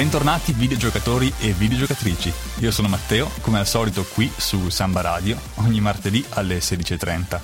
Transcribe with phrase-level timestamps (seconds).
[0.00, 2.32] Bentornati videogiocatori e videogiocatrici.
[2.60, 7.40] Io sono Matteo, come al solito qui su Samba Radio, ogni martedì alle 16.30.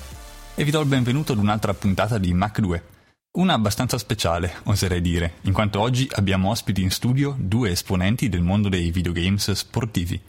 [0.55, 2.83] E vi do il benvenuto ad un'altra puntata di Mac 2.
[3.33, 8.41] Una abbastanza speciale, oserei dire, in quanto oggi abbiamo ospiti in studio due esponenti del
[8.41, 10.19] mondo dei videogames sportivi.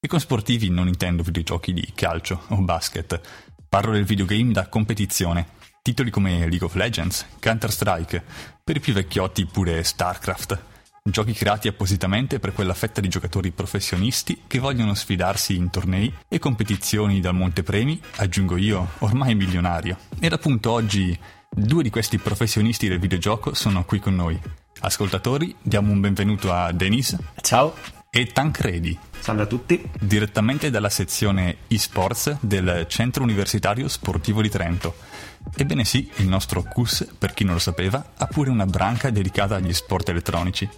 [0.00, 3.20] E con sportivi non intendo videogiochi di calcio o basket.
[3.68, 5.48] Parlo del videogame da competizione,
[5.82, 8.24] titoli come League of Legends, Counter-Strike,
[8.62, 10.76] per i più vecchiotti pure StarCraft
[11.10, 16.38] giochi creati appositamente per quella fetta di giocatori professionisti che vogliono sfidarsi in tornei e
[16.38, 19.96] competizioni dal montepremi, aggiungo io, ormai milionario.
[20.20, 21.18] Ed appunto oggi
[21.50, 24.38] due di questi professionisti del videogioco sono qui con noi.
[24.80, 27.16] Ascoltatori, diamo un benvenuto a Denis.
[27.40, 27.97] Ciao.
[28.10, 28.98] E Tancredi.
[29.18, 29.86] Salve a tutti.
[30.00, 34.96] Direttamente dalla sezione eSports del Centro Universitario Sportivo di Trento.
[35.54, 39.56] Ebbene sì, il nostro CUS, per chi non lo sapeva, ha pure una branca dedicata
[39.56, 40.68] agli sport elettronici.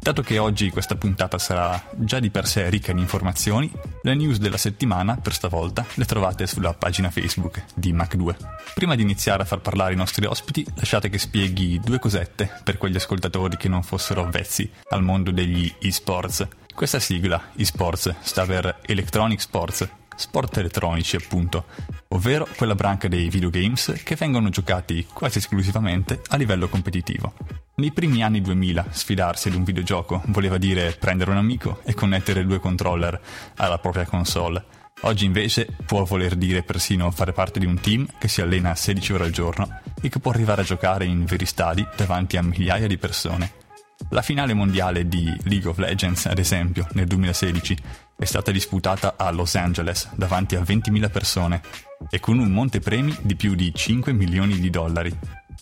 [0.00, 3.70] Dato che oggi questa puntata sarà già di per sé ricca di informazioni,
[4.02, 8.36] le news della settimana, per stavolta, le trovate sulla pagina Facebook di Mac2.
[8.74, 12.78] Prima di iniziare a far parlare i nostri ospiti, lasciate che spieghi due cosette per
[12.78, 16.46] quegli ascoltatori che non fossero avvezzi al mondo degli eSports.
[16.78, 21.64] Questa sigla, eSports, sta per Electronic Sports, sport elettronici appunto,
[22.10, 27.32] ovvero quella branca dei videogames che vengono giocati quasi esclusivamente a livello competitivo.
[27.74, 32.46] Nei primi anni 2000 sfidarsi ad un videogioco voleva dire prendere un amico e connettere
[32.46, 33.20] due controller
[33.56, 34.64] alla propria console.
[35.00, 39.14] Oggi invece può voler dire persino fare parte di un team che si allena 16
[39.14, 42.86] ore al giorno e che può arrivare a giocare in veri stadi davanti a migliaia
[42.86, 43.66] di persone.
[44.10, 47.76] La finale mondiale di League of Legends, ad esempio, nel 2016,
[48.16, 51.60] è stata disputata a Los Angeles davanti a 20.000 persone
[52.08, 55.14] e con un montepremi di più di 5 milioni di dollari.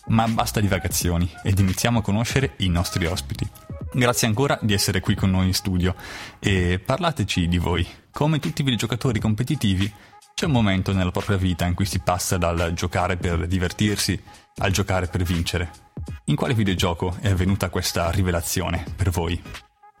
[0.07, 3.45] Ma basta divagazioni ed iniziamo a conoscere i nostri ospiti.
[3.91, 5.95] Grazie ancora di essere qui con noi in studio
[6.39, 7.85] e parlateci di voi.
[8.11, 9.91] Come tutti i videogiocatori competitivi,
[10.33, 14.21] c'è un momento nella propria vita in cui si passa dal giocare per divertirsi
[14.59, 15.86] al giocare per vincere.
[16.25, 19.41] In quale videogioco è avvenuta questa rivelazione per voi?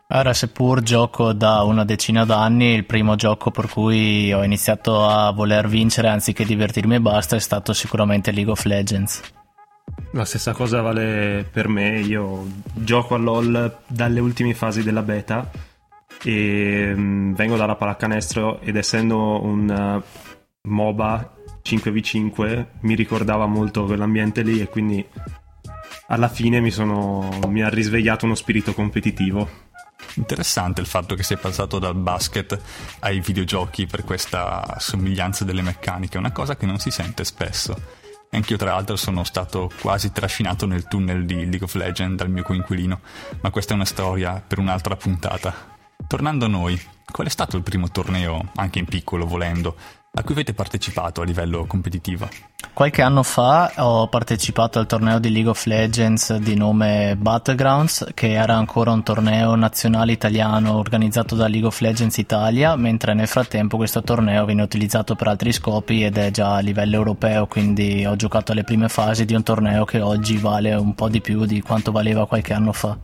[0.09, 5.31] Ora, seppur gioco da una decina d'anni, il primo gioco per cui ho iniziato a
[5.31, 9.21] voler vincere anziché divertirmi e basta è stato sicuramente League of Legends.
[10.11, 15.51] La stessa cosa vale per me, io gioco a LoL dalle ultime fasi della beta
[16.23, 24.41] e mm, vengo dalla pallacanestro ed essendo un uh, MOBA 5v5 mi ricordava molto quell'ambiente
[24.41, 25.05] lì e quindi
[26.07, 29.65] alla fine mi, sono, mi ha risvegliato uno spirito competitivo.
[30.15, 32.59] Interessante il fatto che sia passato dal basket
[32.99, 38.05] ai videogiochi per questa somiglianza delle meccaniche, una cosa che non si sente spesso.
[38.29, 42.43] Anch'io tra l'altro sono stato quasi trascinato nel tunnel di League of Legends dal mio
[42.43, 42.99] coinquilino,
[43.41, 45.75] ma questa è una storia per un'altra puntata.
[46.07, 46.79] Tornando a noi,
[47.09, 49.75] qual è stato il primo torneo, anche in piccolo volendo,
[50.17, 52.27] a cui avete partecipato a livello competitivo?
[52.73, 58.31] Qualche anno fa ho partecipato al torneo di League of Legends di nome Battlegrounds, che
[58.31, 63.77] era ancora un torneo nazionale italiano organizzato da League of Legends Italia, mentre nel frattempo
[63.77, 68.15] questo torneo viene utilizzato per altri scopi ed è già a livello europeo, quindi ho
[68.15, 71.61] giocato alle prime fasi di un torneo che oggi vale un po' di più di
[71.61, 72.97] quanto valeva qualche anno fa.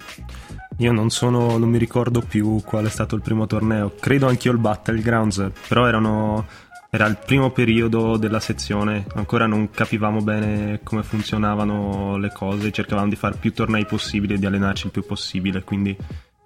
[0.77, 4.51] Io non sono, non mi ricordo più qual è stato il primo torneo, credo anch'io
[4.51, 6.45] il Battlegrounds, però erano
[6.93, 13.09] era il primo periodo della sezione, ancora non capivamo bene come funzionavano le cose, cercavamo
[13.09, 15.97] di fare più tornei possibili e di allenarci il più possibile, quindi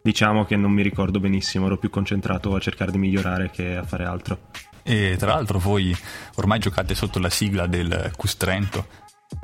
[0.01, 3.83] diciamo che non mi ricordo benissimo, ero più concentrato a cercare di migliorare che a
[3.83, 4.39] fare altro.
[4.83, 5.93] E tra l'altro voi
[6.35, 8.87] ormai giocate sotto la sigla del Cus Trento.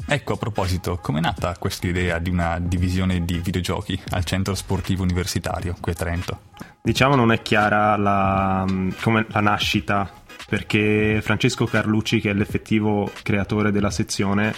[0.07, 5.03] Ecco, a proposito, com'è nata questa idea di una divisione di videogiochi al centro sportivo
[5.03, 6.39] universitario qui a Trento?
[6.81, 8.65] Diciamo non è chiara la,
[9.01, 14.53] come la nascita perché Francesco Carlucci, che è l'effettivo creatore della sezione,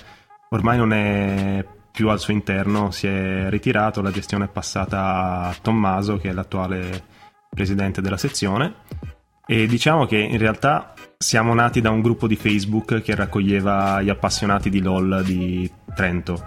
[0.49, 5.55] ormai non è più al suo interno, si è ritirato, la gestione è passata a
[5.61, 7.03] Tommaso, che è l'attuale
[7.49, 8.73] presidente della sezione.
[9.47, 14.09] E diciamo che in realtà siamo nati da un gruppo di Facebook che raccoglieva gli
[14.09, 16.43] appassionati di LOL di Trento.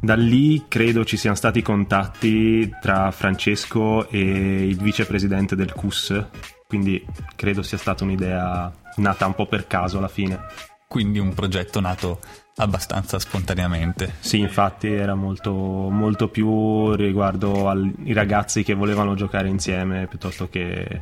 [0.00, 4.20] Da lì credo ci siano stati contatti tra Francesco e
[4.68, 6.26] il vicepresidente del CUS,
[6.68, 7.02] quindi
[7.34, 10.38] credo sia stata un'idea nata un po' per caso alla fine.
[10.86, 12.20] Quindi un progetto nato
[12.56, 14.16] abbastanza spontaneamente.
[14.20, 21.00] Sì, infatti era molto, molto più riguardo ai ragazzi che volevano giocare insieme piuttosto che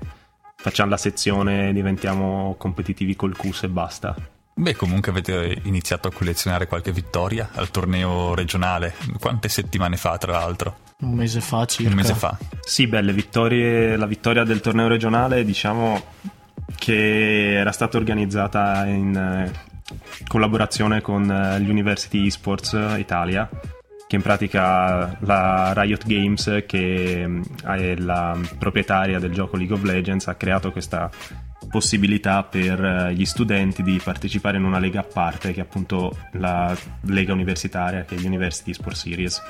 [0.55, 4.15] facciamo la sezione, diventiamo competitivi col CUS e basta.
[4.55, 8.95] Beh, comunque avete iniziato a collezionare qualche vittoria al torneo regionale.
[9.19, 10.86] Quante settimane fa, tra l'altro?
[10.98, 11.90] Un mese fa circa.
[11.90, 12.38] Un mese fa.
[12.60, 13.96] Sì, belle vittorie.
[13.96, 16.02] La vittoria del torneo regionale, diciamo
[16.75, 19.52] che era stata organizzata in eh,
[20.26, 23.48] collaborazione con eh, l'University Esports Italia,
[24.06, 29.82] che in pratica la Riot Games, che mm, è la proprietaria del gioco League of
[29.82, 31.10] Legends, ha creato questa
[31.69, 36.17] possibilità per eh, gli studenti di partecipare in una lega a parte che è appunto
[36.33, 39.43] la lega universitaria che è l'University Sport Series.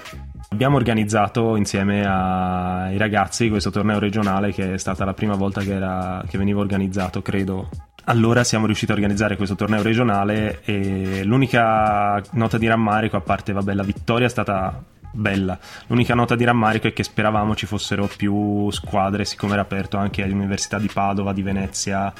[0.50, 5.74] Abbiamo organizzato insieme ai ragazzi questo torneo regionale che è stata la prima volta che,
[5.74, 7.68] era, che veniva organizzato, credo.
[8.04, 13.52] Allora siamo riusciti a organizzare questo torneo regionale e l'unica nota di rammarico, a parte
[13.52, 14.80] vabbè, la vittoria è stata
[15.16, 15.58] bella.
[15.86, 20.22] L'unica nota di rammarico è che speravamo ci fossero più squadre, siccome era aperto anche
[20.22, 22.12] alle università di Padova, di Venezia,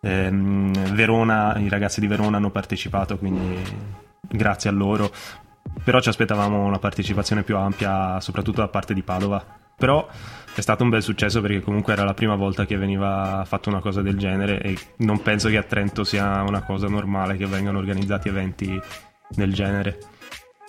[0.00, 3.58] ehm, Verona, i ragazzi di Verona hanno partecipato, quindi
[4.20, 5.10] grazie a loro.
[5.82, 9.44] Però ci aspettavamo una partecipazione più ampia, soprattutto da parte di Padova.
[9.76, 10.08] Però
[10.54, 13.80] è stato un bel successo perché comunque era la prima volta che veniva fatta una
[13.80, 17.78] cosa del genere e non penso che a Trento sia una cosa normale che vengano
[17.78, 18.80] organizzati eventi
[19.28, 19.98] del genere.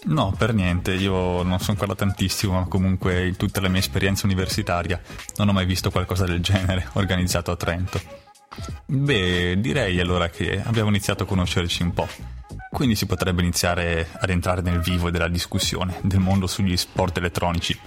[0.05, 4.25] No, per niente, io non sono ancora tantissimo, ma comunque in tutta la mia esperienza
[4.25, 5.01] universitaria
[5.37, 7.99] non ho mai visto qualcosa del genere organizzato a Trento.
[8.85, 12.07] Beh, direi allora che abbiamo iniziato a conoscerci un po',
[12.71, 17.77] quindi si potrebbe iniziare ad entrare nel vivo della discussione del mondo sugli sport elettronici.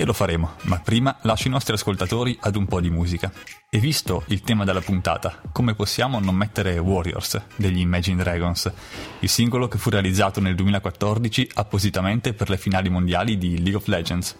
[0.00, 3.32] E lo faremo, ma prima lascio i nostri ascoltatori ad un po' di musica.
[3.68, 8.70] E visto il tema della puntata, come possiamo non mettere Warriors degli Imagine Dragons,
[9.18, 13.88] il singolo che fu realizzato nel 2014 appositamente per le finali mondiali di League of
[13.88, 14.36] Legends.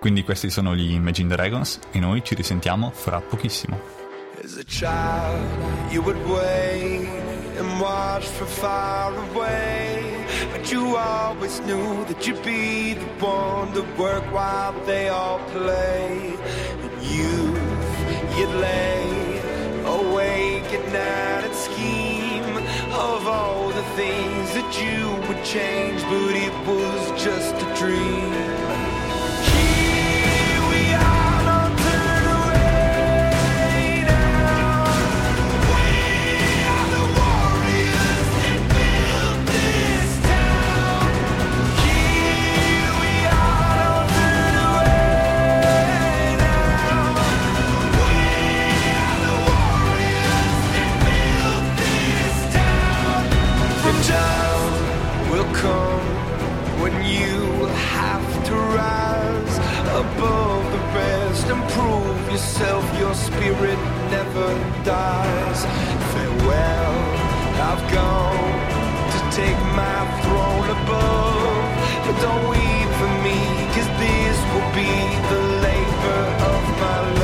[0.00, 3.78] Quindi questi sono gli Imagine Dragons e noi ci risentiamo fra pochissimo.
[4.42, 7.06] As a child, you would wait
[7.58, 10.03] and watch from far away.
[10.64, 16.38] But you always knew that you'd be the one to work while they all play.
[16.80, 17.52] And you,
[18.34, 19.40] you'd lay
[19.84, 22.56] awake at night and scheme
[22.94, 28.73] of all the things that you would change, but it was just a dream.
[62.34, 63.78] yourself, your spirit
[64.10, 64.48] never
[64.82, 65.60] dies.
[66.10, 66.94] Farewell,
[67.70, 68.54] I've gone
[69.14, 71.64] to take my throne above.
[72.04, 73.38] But don't weep for me,
[73.74, 74.94] cause this will be
[75.30, 77.23] the labor of my life.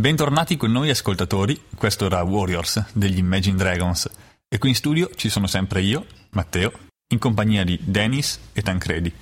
[0.00, 4.08] Bentornati con noi ascoltatori, questo era Warriors degli Imagine Dragons
[4.48, 6.72] e qui in studio ci sono sempre io, Matteo,
[7.12, 9.12] in compagnia di Dennis e Tancredi,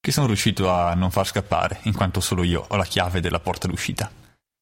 [0.00, 3.40] che sono riuscito a non far scappare in quanto solo io ho la chiave della
[3.40, 4.10] porta d'uscita.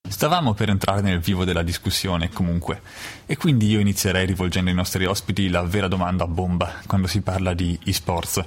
[0.09, 2.83] Stavamo per entrare nel vivo della discussione comunque
[3.25, 7.21] e quindi io inizierei rivolgendo ai nostri ospiti la vera domanda a bomba quando si
[7.21, 8.45] parla di esports.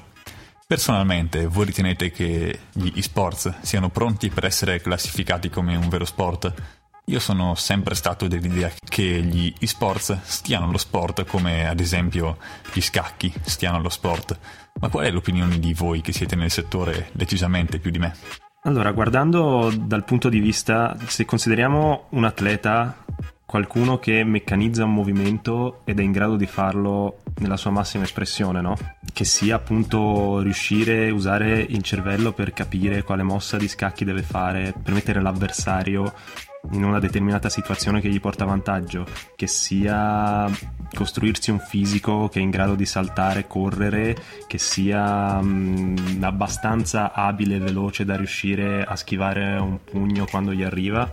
[0.68, 6.82] Personalmente, voi ritenete che gli esports siano pronti per essere classificati come un vero sport?
[7.08, 12.38] Io sono sempre stato dell'idea che gli esports stiano allo sport come ad esempio
[12.72, 14.40] gli scacchi stiano allo sport,
[14.80, 18.16] ma qual è l'opinione di voi che siete nel settore decisamente più di me?
[18.62, 23.04] Allora, guardando dal punto di vista, se consideriamo un atleta
[23.46, 28.62] qualcuno che meccanizza un movimento ed è in grado di farlo nella sua massima espressione,
[28.62, 28.78] no?
[29.12, 34.22] Che sia appunto riuscire a usare il cervello per capire quale mossa di scacchi deve
[34.22, 36.14] fare, per mettere l'avversario
[36.72, 39.06] in una determinata situazione che gli porta vantaggio,
[39.36, 40.50] che sia
[40.94, 44.16] costruirsi un fisico che è in grado di saltare, correre,
[44.48, 50.54] che sia mh, mm, abbastanza abile e veloce da riuscire a schivare un pugno quando
[50.54, 51.10] gli arriva.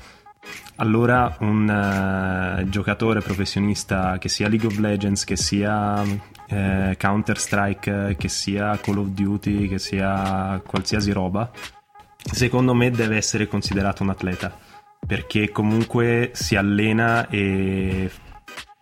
[0.76, 8.16] Allora un uh, giocatore professionista che sia League of Legends, che sia uh, Counter Strike,
[8.16, 11.50] che sia Call of Duty, che sia qualsiasi roba,
[12.16, 14.68] secondo me deve essere considerato un atleta
[15.06, 18.10] perché comunque si allena e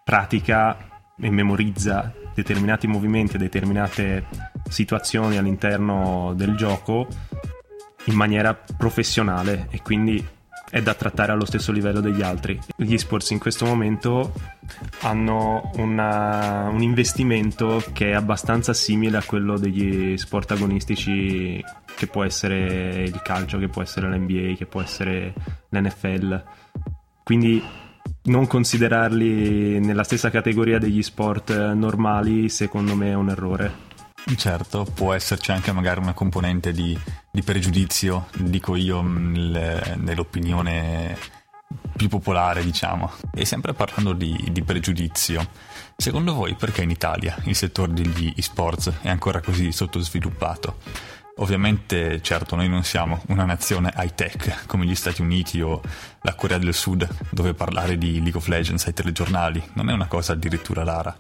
[0.05, 0.77] pratica
[1.19, 4.27] e memorizza determinati movimenti e determinate
[4.69, 7.07] situazioni all'interno del gioco
[8.05, 10.25] in maniera professionale e quindi
[10.71, 12.59] è da trattare allo stesso livello degli altri.
[12.77, 14.33] Gli esports in questo momento
[15.01, 21.63] hanno una, un investimento che è abbastanza simile a quello degli sport agonistici
[21.99, 25.35] che può essere il calcio, che può essere l'NBA, che può essere
[25.71, 26.45] l'NFL.
[27.25, 27.61] Quindi
[28.27, 33.87] non considerarli nella stessa categoria degli sport normali secondo me è un errore.
[34.37, 36.97] Certo, può esserci anche magari una componente di,
[37.33, 41.17] di pregiudizio, dico io, nel, nell'opinione
[41.97, 43.11] più popolare, diciamo.
[43.35, 45.49] E sempre parlando di, di, pregiudizio,
[45.97, 50.77] secondo voi perché in Italia il settore degli esports è ancora così sottosviluppato?
[51.41, 55.81] Ovviamente, certo, noi non siamo una nazione high tech come gli Stati Uniti o
[56.23, 60.07] la Corea del Sud, dove parlare di League of Legends ai telegiornali non è una
[60.07, 61.17] cosa addirittura rara.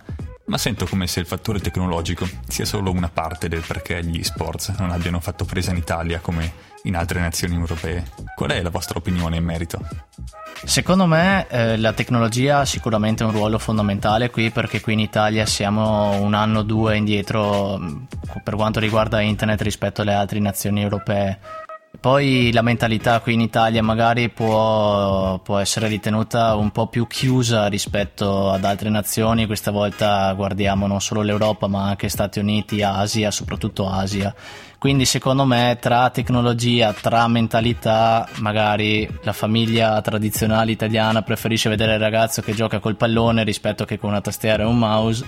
[0.46, 4.70] Ma sento come se il fattore tecnologico sia solo una parte del perché gli sports
[4.78, 6.52] non abbiano fatto presa in Italia come
[6.88, 8.04] in altre nazioni europee.
[8.34, 9.78] Qual è la vostra opinione in merito?
[10.64, 15.46] Secondo me eh, la tecnologia ha sicuramente un ruolo fondamentale qui perché qui in Italia
[15.46, 18.02] siamo un anno o due indietro mm,
[18.42, 21.38] per quanto riguarda internet rispetto alle altre nazioni europee.
[22.00, 27.66] Poi la mentalità qui in Italia magari può, può, essere ritenuta un po' più chiusa
[27.66, 33.32] rispetto ad altre nazioni, questa volta guardiamo non solo l'Europa ma anche Stati Uniti, Asia,
[33.32, 34.32] soprattutto Asia.
[34.78, 42.00] Quindi secondo me tra tecnologia, tra mentalità, magari la famiglia tradizionale italiana preferisce vedere il
[42.00, 45.26] ragazzo che gioca col pallone rispetto che con una tastiera e un mouse,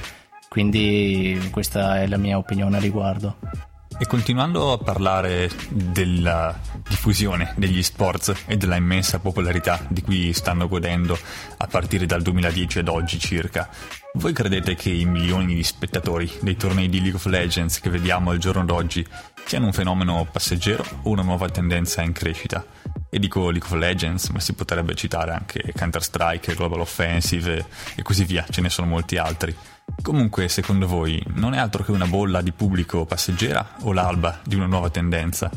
[0.48, 3.69] quindi questa è la mia opinione a riguardo.
[4.02, 10.68] E continuando a parlare della diffusione degli sports e della immensa popolarità di cui stanno
[10.68, 11.18] godendo
[11.58, 13.68] a partire dal 2010 ad oggi circa,
[14.14, 18.30] voi credete che i milioni di spettatori dei tornei di League of Legends che vediamo
[18.30, 19.06] al giorno d'oggi
[19.44, 22.64] siano un fenomeno passeggero o una nuova tendenza in crescita?
[23.12, 28.24] E dico League of Legends, ma si potrebbe citare anche Counter-Strike, Global Offensive e così
[28.24, 29.54] via, ce ne sono molti altri.
[30.00, 34.54] Comunque, secondo voi, non è altro che una bolla di pubblico passeggera o l'alba di
[34.54, 35.50] una nuova tendenza?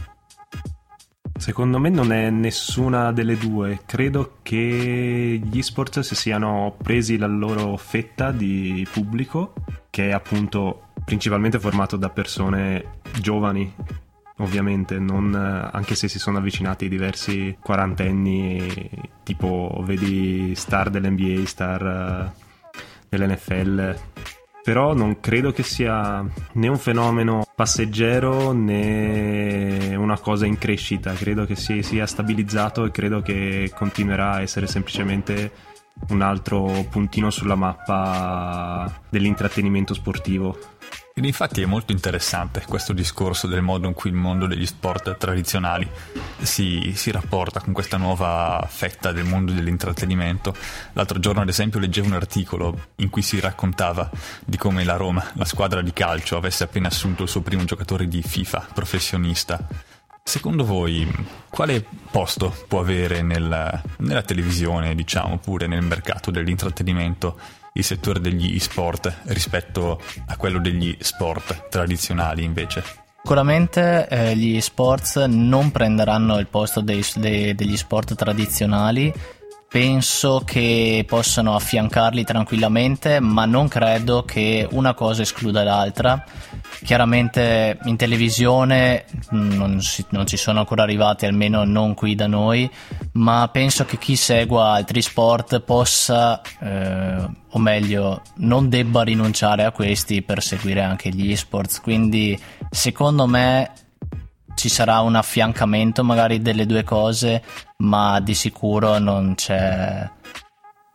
[1.35, 3.81] Secondo me non è nessuna delle due.
[3.85, 9.53] Credo che gli sports si siano presi la loro fetta di pubblico,
[9.89, 13.73] che è appunto principalmente formato da persone giovani,
[14.37, 18.89] ovviamente, non, anche se si sono avvicinati diversi quarantenni,
[19.23, 22.77] tipo vedi star dell'NBA, star eh,
[23.09, 23.95] dell'NFL
[24.63, 31.45] però non credo che sia né un fenomeno passeggero né una cosa in crescita, credo
[31.45, 35.51] che si sia stabilizzato e credo che continuerà a essere semplicemente
[36.09, 40.57] un altro puntino sulla mappa dell'intrattenimento sportivo.
[41.15, 45.15] Ed infatti è molto interessante questo discorso del modo in cui il mondo degli sport
[45.17, 45.87] tradizionali
[46.41, 50.55] si, si, rapporta con questa nuova fetta del mondo dell'intrattenimento.
[50.93, 54.09] L'altro giorno, ad esempio, leggevo un articolo in cui si raccontava
[54.43, 58.07] di come la Roma, la squadra di calcio, avesse appena assunto il suo primo giocatore
[58.07, 59.67] di FIFA professionista.
[60.23, 61.07] Secondo voi,
[61.47, 67.61] quale posto può avere nel, nella televisione, diciamo, pure nel mercato dell'intrattenimento?
[67.73, 72.83] Il settore degli e-sport rispetto a quello degli sport tradizionali invece?
[73.21, 79.13] Sicuramente eh, gli sports non prenderanno il posto dei, dei, degli sport tradizionali,
[79.73, 86.23] penso che possano affiancarli tranquillamente, ma non credo che una cosa escluda l'altra
[86.83, 92.69] Chiaramente in televisione non, si, non, ci sono ancora arrivati, almeno non qui da noi,
[93.13, 99.71] ma penso che chi segua altri sport possa, eh, o meglio, non debba rinunciare a
[99.71, 101.79] questi per seguire anche gli esports.
[101.79, 102.37] Quindi
[102.69, 103.71] secondo me
[104.55, 107.43] ci sarà un affiancamento magari delle due cose,
[107.77, 110.09] ma di sicuro non c'è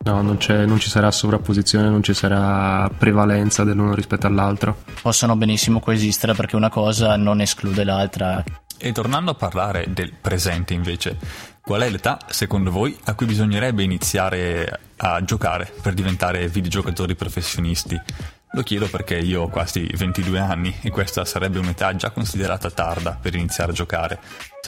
[0.01, 4.83] No, non, non, ci sarà sovrapposizione, non ci sarà prevalenza dell'uno rispetto all'altro.
[5.01, 8.41] Possono benissimo coesistere perché una cosa non esclude l'altra.
[8.77, 11.17] E tornando a parlare del presente invece,
[11.61, 17.99] qual è l'età, secondo voi, a cui bisognerebbe iniziare a giocare per diventare videogiocatori professionisti?
[18.53, 23.15] Lo chiedo perché io ho quasi 22 anni e questa sarebbe un'età già considerata tarda
[23.21, 24.19] per iniziare a giocare.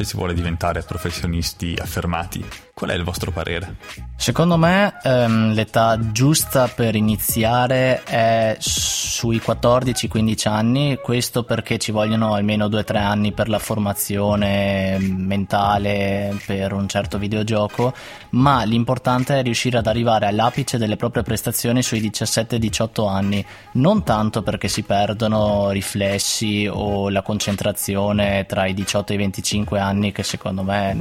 [0.01, 2.43] Se si vuole diventare professionisti affermati.
[2.74, 3.75] Qual è il vostro parere?
[4.15, 12.34] Secondo me ehm, l'età giusta per iniziare è sui 14-15 anni, questo perché ci vogliono
[12.34, 17.93] almeno 2-3 anni per la formazione mentale per un certo videogioco,
[18.31, 24.41] ma l'importante è riuscire ad arrivare all'apice delle proprie prestazioni sui 17-18 anni, non tanto
[24.41, 30.24] perché si perdono riflessi o la concentrazione tra i 18 e i 25 anni, che
[30.24, 30.98] secondo me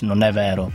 [0.00, 0.70] non è vero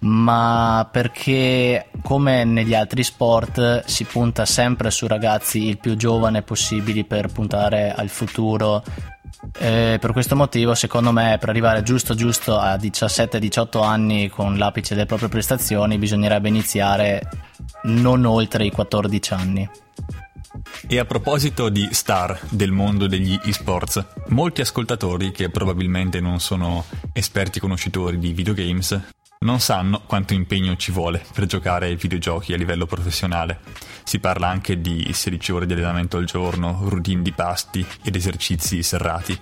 [0.00, 7.04] ma perché come negli altri sport si punta sempre su ragazzi il più giovane possibili
[7.04, 8.82] per puntare al futuro.
[9.58, 14.94] E per questo motivo, secondo me, per arrivare giusto giusto a 17-18 anni con l'apice
[14.94, 17.22] delle proprie prestazioni, bisognerebbe iniziare
[17.84, 19.68] non oltre i 14 anni.
[20.86, 26.84] E a proposito di star del mondo degli esports, molti ascoltatori che probabilmente non sono
[27.12, 32.56] esperti conoscitori di videogames non sanno quanto impegno ci vuole per giocare ai videogiochi a
[32.56, 33.60] livello professionale.
[34.02, 38.82] Si parla anche di 16 ore di allenamento al giorno, routine di pasti ed esercizi
[38.82, 39.38] serrati.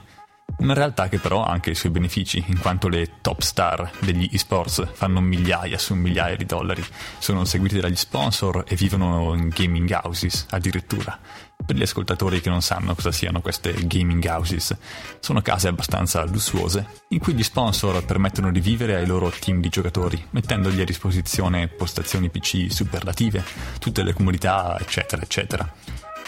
[0.59, 4.29] Una realtà che però ha anche i suoi benefici, in quanto le top star degli
[4.33, 6.85] esports fanno migliaia su migliaia di dollari,
[7.19, 11.19] sono seguiti dagli sponsor e vivono in gaming houses addirittura.
[11.65, 14.75] Per gli ascoltatori che non sanno cosa siano queste gaming houses,
[15.21, 19.69] sono case abbastanza lussuose in cui gli sponsor permettono di vivere ai loro team di
[19.69, 23.45] giocatori, mettendogli a disposizione postazioni PC superlative,
[23.79, 25.71] tutte le comunità, eccetera, eccetera.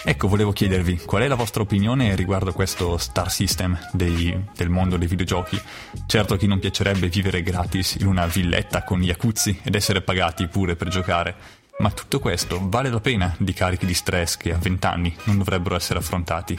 [0.05, 4.97] Ecco, volevo chiedervi qual è la vostra opinione riguardo questo star system dei, del mondo
[4.97, 5.61] dei videogiochi.
[6.07, 10.77] Certo chi non piacerebbe vivere gratis in una villetta con jacuzzi ed essere pagati pure
[10.77, 11.35] per giocare,
[11.79, 15.39] ma tutto questo vale la pena di carichi di stress che a 20 anni non
[15.39, 16.59] dovrebbero essere affrontati?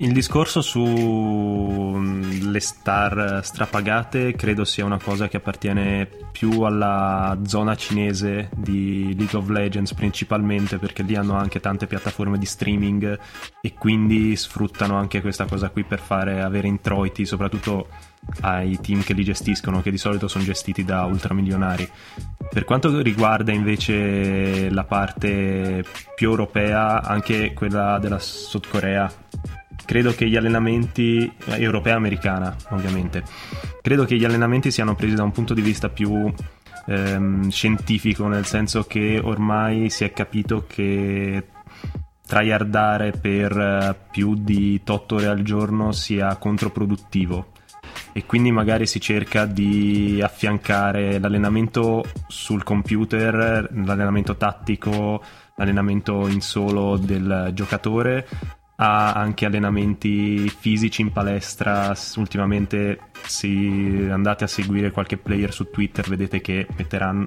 [0.00, 8.48] Il discorso sulle star strapagate credo sia una cosa che appartiene più alla zona cinese
[8.54, 13.18] di League of Legends principalmente perché lì hanno anche tante piattaforme di streaming
[13.60, 17.88] e quindi sfruttano anche questa cosa qui per fare avere introiti soprattutto
[18.42, 21.90] ai team che li gestiscono che di solito sono gestiti da ultramilionari.
[22.48, 29.12] Per quanto riguarda invece la parte più europea, anche quella della Sud Corea
[29.88, 33.22] credo che gli allenamenti europea americana ovviamente.
[33.80, 36.30] Credo che gli allenamenti siano presi da un punto di vista più
[36.86, 41.42] ehm, scientifico nel senso che ormai si è capito che
[42.26, 47.52] tryhardare per eh, più di 8 ore al giorno sia controproduttivo.
[48.12, 55.22] E quindi magari si cerca di affiancare l'allenamento sul computer, l'allenamento tattico,
[55.56, 58.26] l'allenamento in solo del giocatore
[58.80, 61.96] ha anche allenamenti fisici in palestra.
[62.16, 63.48] Ultimamente, se
[64.10, 66.66] andate a seguire qualche player su Twitter, vedete che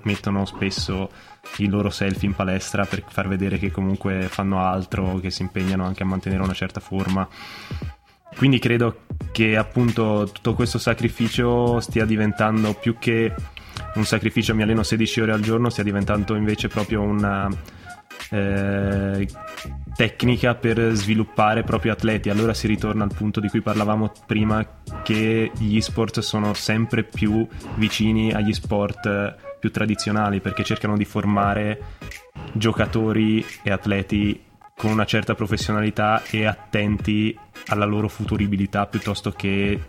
[0.03, 1.09] mettono spesso
[1.57, 5.85] i loro selfie in palestra per far vedere che comunque fanno altro, che si impegnano
[5.85, 7.27] anche a mantenere una certa forma.
[8.37, 9.01] Quindi credo
[9.33, 13.35] che appunto tutto questo sacrificio stia diventando più che
[13.95, 17.49] un sacrificio mi alleno 16 ore al giorno, stia diventando invece proprio una
[18.31, 19.27] eh,
[19.95, 22.29] tecnica per sviluppare proprio atleti.
[22.29, 24.65] Allora si ritorna al punto di cui parlavamo prima,
[25.03, 31.79] che gli sport sono sempre più vicini agli sport più tradizionali perché cercano di formare
[32.53, 34.43] giocatori e atleti
[34.75, 39.79] con una certa professionalità e attenti alla loro futuribilità piuttosto che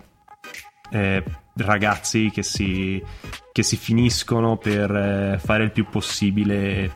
[0.91, 1.25] eh,
[1.55, 3.03] ragazzi che si,
[3.51, 6.93] che si, finiscono per eh, fare il più possibile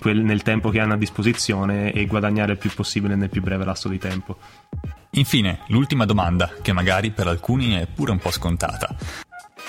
[0.00, 3.64] quel, nel tempo che hanno a disposizione e guadagnare il più possibile nel più breve
[3.64, 4.38] lasso di tempo.
[5.12, 8.94] Infine, l'ultima domanda, che magari per alcuni è pure un po' scontata.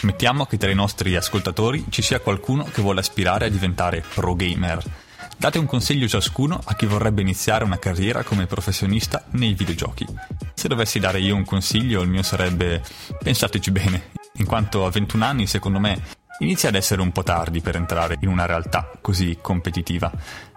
[0.01, 4.35] Mettiamo che tra i nostri ascoltatori ci sia qualcuno che vuole aspirare a diventare pro
[4.35, 4.81] gamer.
[5.37, 10.05] Date un consiglio ciascuno a chi vorrebbe iniziare una carriera come professionista nei videogiochi.
[10.53, 12.81] Se dovessi dare io un consiglio, il mio sarebbe
[13.21, 16.01] pensateci bene, in quanto a 21 anni, secondo me,
[16.41, 20.09] Inizia ad essere un po' tardi per entrare in una realtà così competitiva.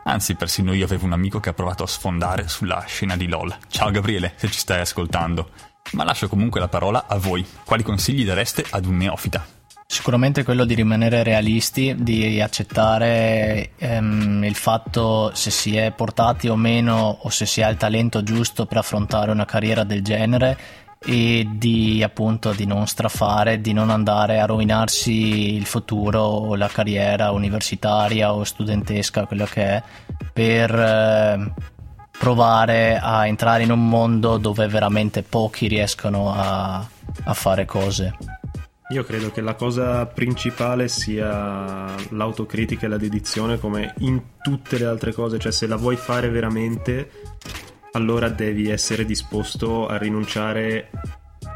[0.05, 3.53] Anzi, persino io avevo un amico che ha provato a sfondare sulla scena di LOL.
[3.67, 5.51] Ciao Gabriele, se ci stai ascoltando.
[5.93, 7.45] Ma lascio comunque la parola a voi.
[7.65, 9.45] Quali consigli dareste ad un neofita?
[9.85, 16.55] Sicuramente quello di rimanere realisti, di accettare ehm, il fatto se si è portati o
[16.55, 20.57] meno o se si ha il talento giusto per affrontare una carriera del genere
[21.05, 26.69] e di appunto di non strafare, di non andare a rovinarsi il futuro o la
[26.69, 29.83] carriera universitaria o studentesca, quello che è,
[30.33, 31.53] per eh,
[32.19, 36.87] provare a entrare in un mondo dove veramente pochi riescono a,
[37.25, 38.17] a fare cose.
[38.91, 44.85] Io credo che la cosa principale sia l'autocritica e la dedizione come in tutte le
[44.85, 47.11] altre cose, cioè se la vuoi fare veramente
[47.93, 50.91] allora devi essere disposto a rinunciare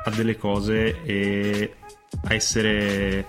[0.05, 1.75] a delle cose e
[2.25, 3.27] a essere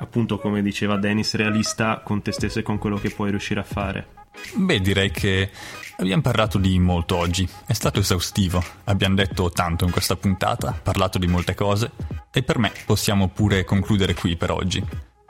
[0.00, 3.64] appunto come diceva Dennis realista con te stesso e con quello che puoi riuscire a
[3.64, 4.20] fare.
[4.54, 5.50] Beh, direi che
[5.98, 11.18] abbiamo parlato di molto oggi, è stato esaustivo, abbiamo detto tanto in questa puntata, parlato
[11.18, 11.92] di molte cose
[12.32, 14.82] e per me possiamo pure concludere qui per oggi.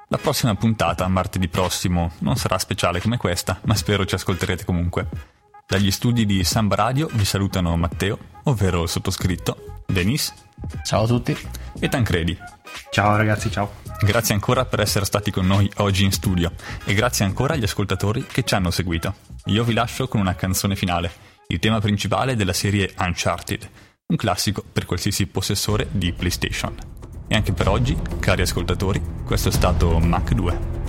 [0.09, 5.09] La prossima puntata, martedì prossimo, non sarà speciale come questa, ma spero ci ascolterete comunque.
[5.73, 10.31] Dagli studi di Samba Radio vi salutano Matteo, ovvero il sottoscritto, Denis.
[10.85, 11.35] Ciao a tutti.
[11.81, 12.37] E Tancredi.
[12.91, 13.77] Ciao ragazzi, ciao.
[14.03, 16.53] Grazie ancora per essere stati con noi oggi in studio
[16.85, 19.15] e grazie ancora agli ascoltatori che ci hanno seguito.
[19.47, 21.11] Io vi lascio con una canzone finale,
[21.47, 23.71] il tema principale della serie Uncharted,
[24.09, 26.77] un classico per qualsiasi possessore di PlayStation.
[27.27, 30.82] E anche per oggi, cari ascoltatori, questo è stato Mac 2.